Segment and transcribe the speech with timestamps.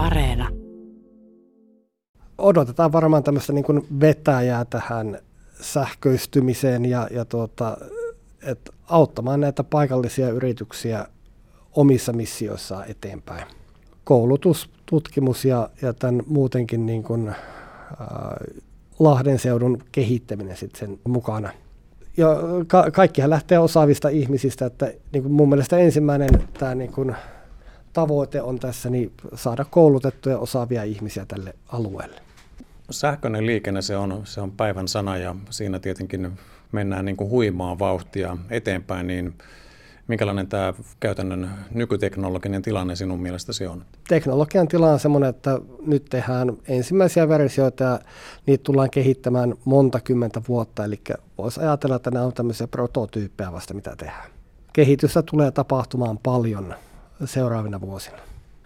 [0.00, 0.48] Areena.
[2.38, 5.18] Odotetaan varmaan tämmöistä niin vetäjää tähän
[5.60, 7.76] sähköistymiseen ja, ja tuota,
[8.42, 11.06] et auttamaan näitä paikallisia yrityksiä
[11.72, 13.44] omissa missioissaan eteenpäin.
[14.04, 17.36] Koulutus, tutkimus ja, ja tämän muutenkin niin kuin, äh,
[18.98, 21.50] Lahden seudun kehittäminen sitten sen mukana.
[22.16, 22.36] Ja
[22.66, 27.16] ka- kaikkihan lähtee osaavista ihmisistä, että niin kuin mun mielestä ensimmäinen tämä niin kuin,
[27.92, 32.20] tavoite on tässä niin saada koulutettuja osaavia ihmisiä tälle alueelle.
[32.90, 36.32] Sähköinen liikenne se on, se on päivän sana ja siinä tietenkin
[36.72, 39.34] mennään niin kuin huimaa vauhtia eteenpäin, niin
[40.08, 43.84] minkälainen tämä käytännön nykyteknologinen tilanne sinun mielestäsi on?
[44.08, 47.98] Teknologian tila on sellainen, että nyt tehdään ensimmäisiä versioita ja
[48.46, 51.00] niitä tullaan kehittämään monta kymmentä vuotta, eli
[51.38, 54.30] voisi ajatella, että nämä on tämmöisiä prototyyppejä vasta, mitä tehdään.
[54.72, 56.74] Kehitystä tulee tapahtumaan paljon
[57.24, 58.18] seuraavina vuosina.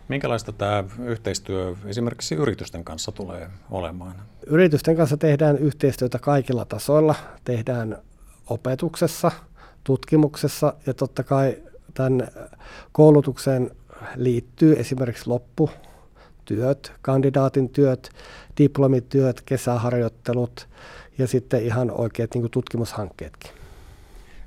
[0.08, 4.14] Minkälaista tämä yhteistyö esimerkiksi yritysten kanssa tulee olemaan?
[4.46, 7.14] Yritysten kanssa tehdään yhteistyötä kaikilla tasoilla.
[7.44, 7.98] Tehdään
[8.46, 9.30] opetuksessa,
[9.84, 11.56] tutkimuksessa ja totta kai
[11.94, 12.28] tämän
[12.92, 13.70] koulutukseen
[14.16, 18.10] liittyy esimerkiksi lopputyöt, kandidaatin työt,
[18.58, 20.68] diplomityöt, kesäharjoittelut
[21.18, 23.63] ja sitten ihan oikeat niin tutkimushankkeetkin.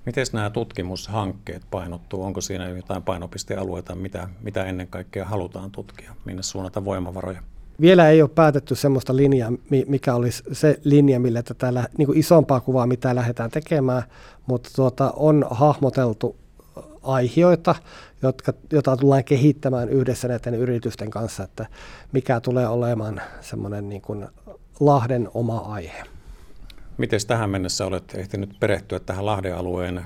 [0.08, 2.24] Miten nämä tutkimushankkeet painottuu?
[2.24, 7.42] Onko siinä jotain painopistealueita, mitä, mitä ennen kaikkea halutaan tutkia, minne suunnata voimavaroja?
[7.82, 9.52] Vielä ei ole päätetty sellaista linjaa,
[9.88, 14.04] mikä olisi se linja, millä tätä niin kuin isompaa kuvaa, mitä lähdetään tekemään,
[14.46, 16.36] mutta tuota, on hahmoteltu
[17.04, 17.76] aiheita,
[18.22, 21.66] jotka, jota tullaan kehittämään yhdessä näiden yritysten kanssa, että
[22.12, 24.28] mikä tulee olemaan semmoinen niin kuin
[24.80, 26.17] Lahden oma aihe.
[26.98, 30.06] Miten tähän mennessä olet ehtinyt perehtyä tähän Lahden alueen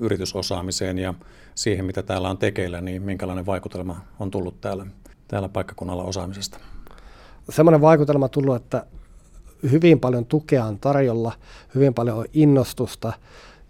[0.00, 1.14] yritysosaamiseen ja
[1.54, 4.86] siihen, mitä täällä on tekeillä, niin minkälainen vaikutelma on tullut täällä,
[5.28, 6.58] täällä paikkakunnalla osaamisesta?
[7.50, 8.86] Semmoinen vaikutelma on tullut, että
[9.70, 11.32] hyvin paljon tukea on tarjolla,
[11.74, 13.12] hyvin paljon on innostusta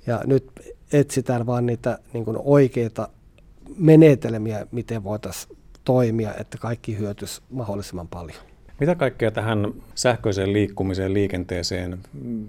[0.06, 3.08] ja nyt etsitään vaan niitä niin kuin oikeita
[3.76, 8.49] menetelmiä, miten voitaisiin toimia, että kaikki hyötyisi mahdollisimman paljon.
[8.80, 11.98] Mitä kaikkea tähän sähköiseen liikkumiseen, liikenteeseen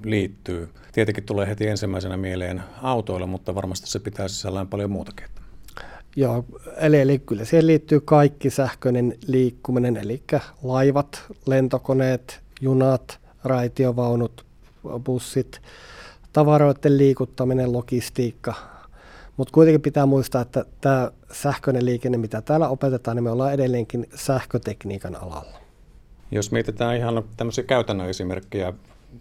[0.03, 0.69] liittyy?
[0.91, 5.25] Tietenkin tulee heti ensimmäisenä mieleen autoilla, mutta varmasti se pitää sisällään paljon muutakin.
[6.15, 6.45] Joo,
[6.77, 10.23] eli, eli kyllä siihen liittyy kaikki sähköinen liikkuminen, eli
[10.63, 14.45] laivat, lentokoneet, junat, raitiovaunut,
[15.05, 15.61] bussit,
[16.33, 18.53] tavaroiden liikuttaminen, logistiikka.
[19.37, 24.09] Mutta kuitenkin pitää muistaa, että tämä sähköinen liikenne, mitä täällä opetetaan, niin me ollaan edelleenkin
[24.15, 25.60] sähkötekniikan alalla.
[26.31, 28.73] Jos mietitään ihan tämmöisiä käytännön esimerkkejä,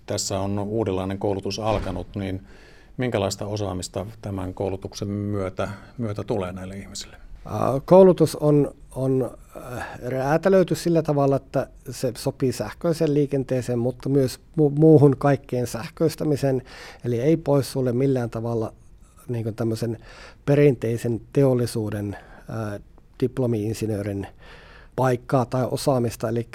[0.06, 2.46] tässä on uudenlainen koulutus alkanut, niin
[2.96, 7.16] minkälaista osaamista tämän koulutuksen myötä, myötä tulee näille ihmisille?
[7.84, 9.38] Koulutus on, on
[10.02, 16.62] räätälöity sillä tavalla, että se sopii sähköiseen liikenteeseen, mutta myös muuhun kaikkeen sähköistämisen,
[17.04, 18.72] eli ei pois sulle millään tavalla
[19.28, 19.98] niin tämmöisen
[20.44, 22.16] perinteisen teollisuuden
[23.20, 24.26] diplomi-insinöörin
[25.00, 26.28] paikkaa tai osaamista.
[26.28, 26.48] Eli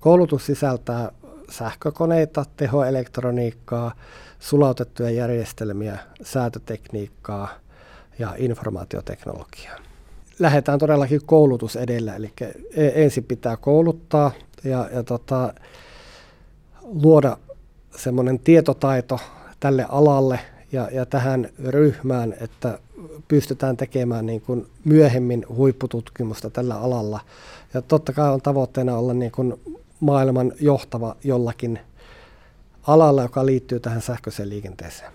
[0.00, 1.12] koulutus sisältää
[1.50, 3.94] sähkökoneita, tehoelektroniikkaa,
[4.38, 7.48] sulautettuja järjestelmiä, säätötekniikkaa
[8.18, 9.78] ja informaatioteknologiaa.
[10.38, 12.32] Lähdetään todellakin koulutus edellä, eli
[12.76, 14.30] e- ensin pitää kouluttaa
[14.64, 15.54] ja, ja tota,
[16.82, 17.36] luoda
[17.96, 19.18] semmoinen tietotaito
[19.60, 20.40] tälle alalle
[20.72, 22.78] ja, ja tähän ryhmään, että
[23.28, 27.20] pystytään tekemään niin kuin myöhemmin huippututkimusta tällä alalla.
[27.74, 29.60] Ja totta kai on tavoitteena olla niin kuin
[30.00, 31.78] maailman johtava jollakin
[32.86, 35.12] alalla, joka liittyy tähän sähköiseen liikenteeseen.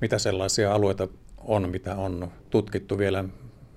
[0.00, 1.08] Mitä sellaisia alueita
[1.44, 3.24] on, mitä on tutkittu vielä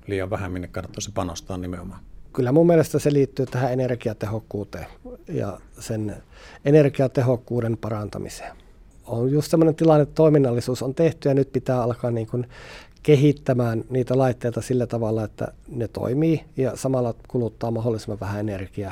[0.08, 2.00] liian vähän, minne kannattaisi panostaa nimenomaan?
[2.34, 4.86] Kyllä mun mielestä se liittyy tähän energiatehokkuuteen
[5.28, 6.24] ja sen
[6.66, 8.67] energiatehokkuuden parantamiseen.
[9.08, 12.48] On just sellainen tilanne, että toiminnallisuus on tehty ja nyt pitää alkaa niin kuin
[13.04, 18.92] kehittämään niitä laitteita sillä tavalla, että ne toimii ja samalla kuluttaa mahdollisimman vähän energiaa.